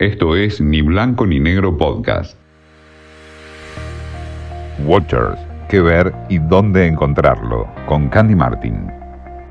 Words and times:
Esto 0.00 0.34
es 0.34 0.62
Ni 0.62 0.80
Blanco 0.80 1.26
ni 1.26 1.40
Negro 1.40 1.76
Podcast. 1.76 2.34
Watchers, 4.86 5.38
qué 5.68 5.82
ver 5.82 6.14
y 6.30 6.38
dónde 6.38 6.86
encontrarlo, 6.86 7.68
con 7.84 8.08
Candy 8.08 8.34
Martin. 8.34 8.90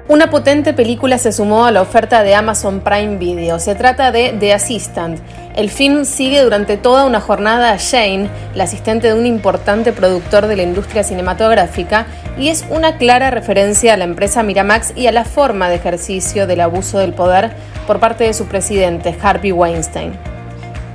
Una 0.07 0.31
potente 0.31 0.73
película 0.73 1.19
se 1.19 1.31
sumó 1.33 1.65
a 1.65 1.71
la 1.71 1.83
oferta 1.83 2.23
de 2.23 2.33
Amazon 2.33 2.79
Prime 2.79 3.17
Video. 3.17 3.59
Se 3.59 3.75
trata 3.75 4.11
de 4.11 4.35
The 4.39 4.53
Assistant. 4.53 5.19
El 5.55 5.69
film 5.69 6.03
sigue 6.03 6.41
durante 6.41 6.77
toda 6.77 7.05
una 7.05 7.21
jornada 7.21 7.71
a 7.71 7.77
Shane, 7.77 8.27
la 8.55 8.63
asistente 8.63 9.09
de 9.09 9.13
un 9.13 9.27
importante 9.27 9.93
productor 9.93 10.47
de 10.47 10.55
la 10.55 10.63
industria 10.63 11.03
cinematográfica, 11.03 12.07
y 12.39 12.47
es 12.47 12.65
una 12.71 12.97
clara 12.97 13.29
referencia 13.29 13.93
a 13.93 13.97
la 13.97 14.05
empresa 14.05 14.41
Miramax 14.41 14.97
y 14.97 15.05
a 15.05 15.11
la 15.11 15.25
forma 15.25 15.69
de 15.69 15.75
ejercicio 15.75 16.47
del 16.47 16.61
abuso 16.61 16.97
del 16.97 17.13
poder 17.13 17.51
por 17.85 17.99
parte 17.99 18.23
de 18.23 18.33
su 18.33 18.47
presidente, 18.47 19.15
Harvey 19.21 19.51
Weinstein. 19.51 20.28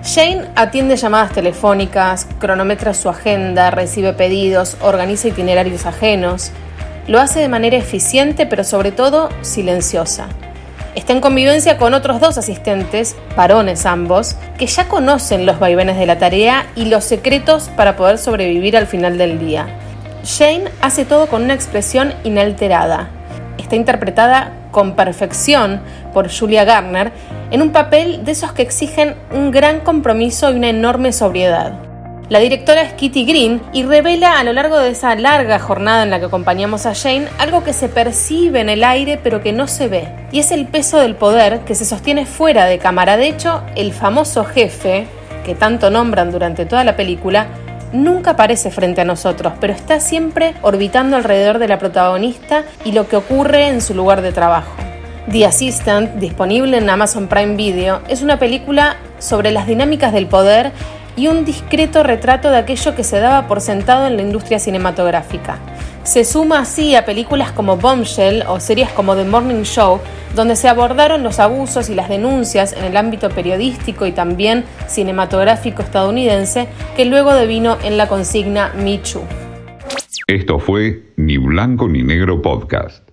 Shane 0.05 0.45
atiende 0.55 0.97
llamadas 0.97 1.33
telefónicas, 1.33 2.27
cronometra 2.39 2.93
su 2.93 3.09
agenda, 3.09 3.71
recibe 3.71 4.13
pedidos, 4.13 4.77
organiza 4.83 5.29
itinerarios 5.29 5.87
ajenos. 5.87 6.51
Lo 7.09 7.21
hace 7.21 7.41
de 7.41 7.49
manera 7.49 7.79
eficiente, 7.79 8.45
pero 8.45 8.65
sobre 8.65 8.93
todo 8.93 9.31
silenciosa. 9.41 10.27
Está 10.95 11.15
en 11.15 11.23
convivencia 11.23 11.79
con 11.79 11.95
otros 11.95 12.21
dos 12.21 12.37
asistentes, 12.37 13.17
varones 13.35 13.87
ambos, 13.87 14.37
que 14.59 14.67
ya 14.67 14.89
conocen 14.89 15.47
los 15.47 15.59
vaivenes 15.59 15.97
de 15.97 16.05
la 16.07 16.19
tarea 16.19 16.67
y 16.77 16.85
los 16.85 17.05
secretos 17.05 17.71
para 17.75 17.97
poder 17.97 18.19
sobrevivir 18.19 18.77
al 18.77 18.87
final 18.87 19.17
del 19.17 19.39
día. 19.39 19.67
Shane 20.23 20.71
hace 20.83 21.07
todo 21.07 21.29
con 21.29 21.45
una 21.45 21.55
expresión 21.55 22.13
inalterada. 22.25 23.09
Está 23.57 23.75
interpretada 23.75 24.53
con 24.75 24.97
perfección 24.97 25.81
por 26.13 26.29
Julia 26.29 26.65
Garner 26.65 27.13
en 27.53 27.63
un 27.63 27.71
papel 27.71 28.25
de 28.25 28.33
esos 28.33 28.53
que 28.53 28.63
exigen 28.63 29.15
un 29.33 29.53
gran 29.53 29.81
compromiso 29.81 30.53
y 30.53 30.57
una 30.57 30.69
enorme 30.69 31.13
sobriedad. 31.13 31.79
La 32.29 32.41
directora 32.41 32.83
es 32.83 32.95
Kitty 32.95 33.25
Green 33.25 33.63
y 33.73 33.85
revela 33.85 34.41
a 34.41 34.45
lo 34.45 34.53
largo 34.53 34.79
de 34.79 34.91
esa 34.91 35.15
larga 35.15 35.59
jornada 35.59 36.03
en 36.03 36.11
la 36.11 36.19
que 36.19 36.27
acompañamos 36.27 36.87
a 36.87 36.95
Jane 36.95 37.29
algo 37.39 37.63
que 37.63 37.73
se 37.73 37.89
percibe 37.89 38.61
en 38.61 38.69
el 38.69 38.83
aire 38.83 39.21
pero 39.23 39.43
que 39.43 39.53
no 39.53 39.69
se 39.69 39.89
ve. 39.89 40.09
Y 40.33 40.41
es 40.41 40.51
el 40.51 40.67
peso 40.67 40.99
del 40.99 41.15
poder 41.15 41.61
que 41.61 41.75
se 41.75 41.85
sostiene 41.85 42.27
fuera 42.27 42.65
de 42.65 42.79
cámara. 42.79 43.17
De 43.17 43.29
hecho, 43.29 43.63
el 43.77 43.93
famoso 43.93 44.45
jefe, 44.45 45.07
que 45.45 45.55
tanto 45.55 45.91
nombran 45.91 46.33
durante 46.33 46.67
toda 46.67 46.83
la 46.83 46.97
película, 46.97 47.47
nunca 47.93 48.33
aparece 48.33 48.71
frente 48.71 49.01
a 49.01 49.05
nosotros, 49.05 49.53
pero 49.61 49.73
está 49.73 50.01
siempre 50.01 50.55
orbitando 50.63 51.17
alrededor 51.17 51.59
de 51.59 51.69
la 51.69 51.79
protagonista 51.79 52.65
y 52.85 52.93
lo 52.93 53.09
que 53.09 53.17
ocurre 53.17 53.69
en 53.69 53.81
su 53.81 53.95
lugar 53.95 54.23
de 54.23 54.33
trabajo. 54.33 54.75
The 55.31 55.47
Assistant, 55.47 56.17
disponible 56.17 56.77
en 56.77 56.91
Amazon 56.91 57.29
Prime 57.29 57.57
Video, 57.57 58.03
es 58.09 58.21
una 58.21 58.39
película 58.39 58.97
sobre 59.19 59.53
las 59.53 59.67
dinámicas 59.67 60.13
del 60.13 60.27
poder 60.27 60.73
y 61.17 61.29
un 61.29 61.45
discreto 61.45 62.03
retrato 62.03 62.51
de 62.51 62.59
aquello 62.59 62.95
que 62.95 63.05
se 63.05 63.21
daba 63.21 63.47
por 63.47 63.61
sentado 63.61 64.07
en 64.07 64.17
la 64.17 64.23
industria 64.23 64.59
cinematográfica. 64.59 65.59
Se 66.03 66.25
suma 66.25 66.59
así 66.59 66.95
a 66.95 67.05
películas 67.07 67.53
como 67.53 67.79
Bombshell 67.79 68.45
o 68.47 68.61
series 68.61 68.91
como 68.91 69.17
The 69.17 69.25
Morning 69.25 69.63
Show, 69.63 70.01
donde 70.35 70.57
se 70.57 70.69
abordaron 70.69 71.23
los 71.23 71.39
abusos 71.39 71.89
y 71.91 71.95
las 71.95 72.09
denuncias 72.09 72.73
en 72.73 72.85
el 72.85 72.97
ámbito 72.97 73.29
periodístico 73.31 74.07
y 74.07 74.13
también 74.13 74.65
cinematográfico 74.87 75.83
estadounidense, 75.83 76.69
que 76.97 77.05
luego 77.05 77.35
devino 77.35 77.79
en 77.85 77.97
la 77.97 78.09
consigna 78.09 78.73
Me 78.77 78.99
Too. 78.99 79.23
Esto 80.27 80.59
fue 80.59 81.13
Ni 81.17 81.37
Blanco 81.37 81.89
ni 81.89 82.03
Negro 82.03 82.41
Podcast. 82.41 83.04